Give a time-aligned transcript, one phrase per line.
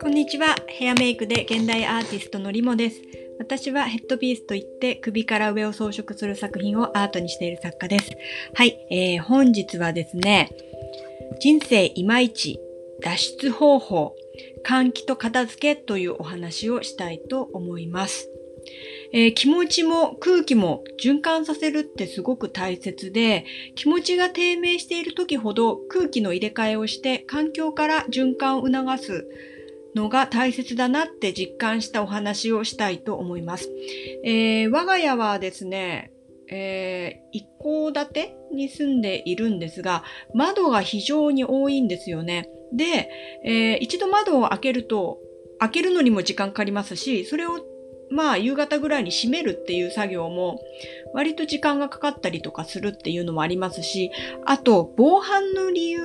[0.00, 0.56] こんにちは。
[0.66, 3.00] ヘアメイクで現代アーティストのリモです。
[3.38, 8.10] 私はヘッドピースといって首から上を装飾する作品をアートにしている作家です。
[8.54, 10.50] はい、えー、本日はですね、
[11.40, 12.58] 人生いまいち
[13.00, 14.16] 脱出方法、
[14.66, 18.28] 換気と片付けというお話をしたいと思います。
[19.12, 29.26] えー、気持ちも空気も循環させるってすごく大切で、気持ちが低迷している時ほど空気の入れ替えをして環境から循環を促す
[29.94, 33.68] のが大切だなって実感したお話をしたいと思います。
[34.24, 36.12] えー、我が家はですね、
[36.48, 42.48] えー、一戸建てに住んでいるんですが、窓が非常に多いんですよね。
[42.72, 43.08] で、
[43.44, 45.18] えー、一度窓を開けると、
[45.58, 47.60] 開けるのにも時間かかりますし、それを
[48.10, 50.60] まあ夕方ぐらいに閉めるっていう作業も
[51.14, 54.10] 割と時間がかかったりとかするっていうのもありますし、
[54.44, 56.00] あと防犯の理由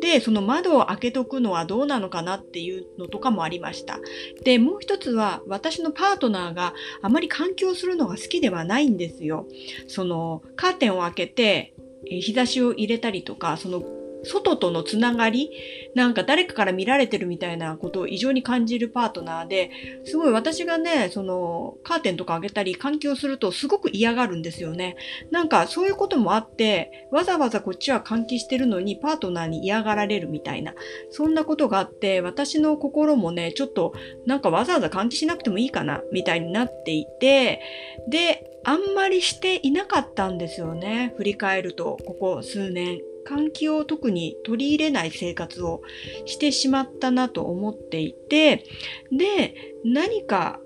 [0.00, 3.98] で、その窓を開けとくのはどうなのかなっていうのとかもありました。
[4.44, 9.46] で、もう一つは私のパートナーがあまり環境するのが好きではないんですよ。
[9.88, 13.82] そのカーテンを開けて日差しを入れたりとか、その
[14.28, 15.50] 外とのつながり、
[15.94, 19.70] なんか誰かから見られてるみたいなことを異常に感じるパートナーで、
[20.04, 24.96] すごい私がね、そのカーテンとか開けたり換気をするとすごく嫌がるんですよね。
[25.30, 30.74] なんかそういうこともあって、わざわざこっちは換気してるのにパートナーに嫌がられるみたいな、
[31.10, 33.94] そんなことがあって、私の心もね、ちょっと
[34.26, 37.60] なんかわざわざ換気しなくてもいいかな、みたいになっていて、
[38.08, 41.14] で、あんまりしていなかったんですよね。
[41.16, 43.00] 振り返ると、ここ数年。
[43.28, 45.82] 換気を特に取り入れない生活を
[46.24, 48.64] してしまったなと思っていて、
[49.12, 49.54] で、
[49.84, 50.60] 何か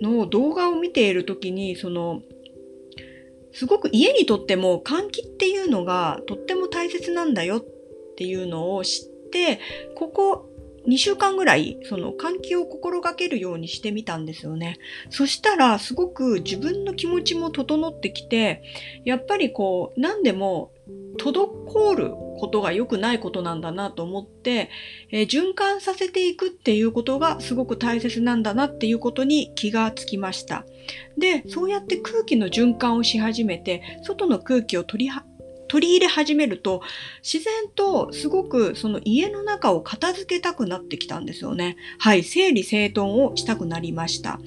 [0.00, 2.22] の動画を見ている時に、その、
[3.52, 7.64] すごく家にとっても換気っていうのがとっても大切なんだよっ
[8.16, 9.60] ていうのを知って、
[9.94, 10.50] ここ
[10.86, 14.78] 2週間ぐらい、その換気を心がけるようにしてみたんですよね。
[15.10, 18.62] そしたら、すごく自分の気持ちも整ってきて、
[19.04, 20.72] やっぱりこう、何でも
[21.16, 24.70] 滞ることが良くないことなんだなと思って、
[25.10, 30.64] えー、循環させていくっていうことがすごく大切なんだなっていうことに気がつきました。
[31.18, 35.10] で、そうやって空気の循環をし始めて、外の空気を取り
[35.68, 36.82] 取り入れ始めると、
[37.22, 41.76] 自然とすごくその家の中を片付けたくなってきたんですよね。
[41.98, 44.38] はい、整理整頓をしたくなりました。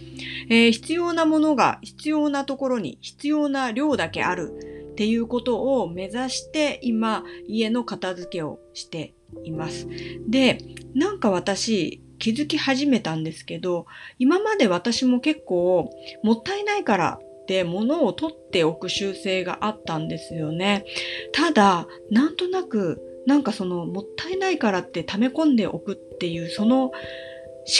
[0.50, 9.14] えー、必要なものが必要なところに必要な量だけあるっていうことを目指して今家の片付けをして
[9.46, 9.88] います。
[10.28, 10.58] で、
[10.94, 13.86] なんか私気づき始めたんですけど、
[14.18, 15.90] 今まで私も結構
[16.22, 20.84] もったいないからって物を取っておく習性があったんですよね。
[21.32, 26.92] ただ、なんとなく、なんかそのもったいないからって溜め込んでおくっていうその思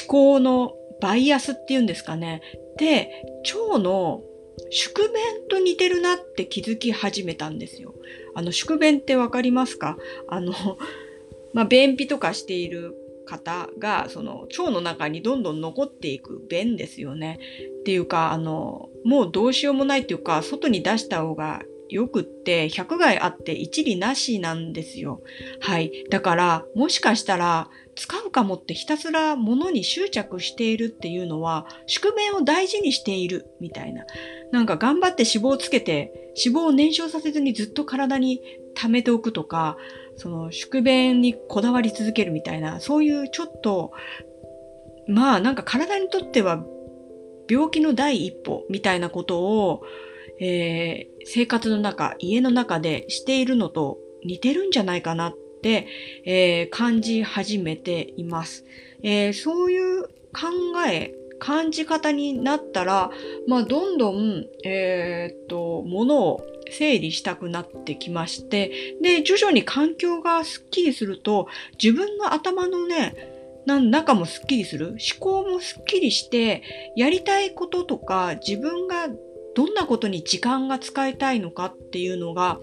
[0.08, 2.42] 考のバイアスっていうんですかね。
[2.78, 3.10] で、
[3.72, 4.22] 腸の
[4.70, 7.96] 宿便と似てるなって気づき始めたんですよ。
[8.36, 9.98] あの、宿便ってわかりますか？
[10.28, 10.54] あの、
[11.54, 17.40] まあ、便秘とかしている方が、その腸の中にどんどん残っていく便ですよね。
[17.82, 25.22] っていうか、あの、もうどうしようもないっていうか、外に出した方がよくって、100害あって一理なしなんですよ。
[25.60, 25.92] はい。
[26.10, 34.06] だから、もしかしたら、使うかもってひたすら物に執着しているっていうのは、宿便を大事にしているみたいな。
[34.52, 38.42] なんか頑張って脂肪をつけて、脂肪を燃焼させずにずっと体に
[38.76, 39.78] 溜めておくとか、
[40.16, 43.92] その宿便にこだわり続けるみたいな、そういうちょっと、
[45.08, 46.64] まあなんか体にとっては
[47.50, 49.82] 病気の第一歩みたいなことを、
[50.40, 58.66] えー、生活の中、家の中でしているのと似てるんじゃないかなって、えー、感じ始めています。
[59.04, 60.48] えー、そういう考
[60.88, 63.12] え、感じ方になったら、
[63.48, 71.48] まあ、どんどん、えー、っと、ものを整理したくなってきまして、で、徐々に環境がスッキリすると、
[71.82, 73.16] 自分の頭のね、
[73.66, 76.64] 中もスッキリする思考もスッキリして、
[76.96, 79.08] やりたいこととか、自分が
[79.60, 82.62] どんなことに時間が使いたいのかっていうのが、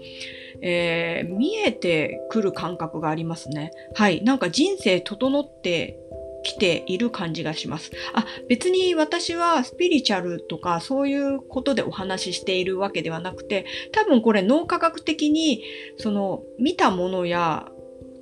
[0.63, 3.69] えー、見えてくる感覚がありますね。
[3.93, 4.23] はい。
[4.23, 5.99] なんか人生整って
[6.43, 7.91] 来ている感じがします。
[8.15, 15.61] あ、別に私はスピリチュアルとかそういうことでお話ししているわけではなくて、多分これ脳科学的に
[15.97, 17.67] その見たものや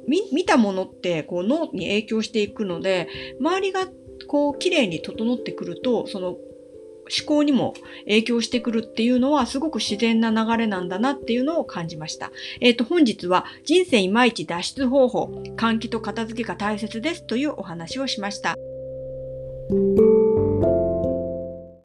[0.06, 3.08] 見たものってこう脳に影響していくので、
[3.40, 3.88] 周りが
[4.28, 6.36] こう綺麗に整ってくると、その
[7.10, 7.74] 思考にも
[8.06, 12.32] 影響してくるっていうのはすごく自然な流れなんだなっていうのを感じました。
[12.62, 15.26] えっ、ー、と、本日は人生いまいち脱出方法、
[15.56, 18.56] 換気と片付けが大切ですというお話をしました。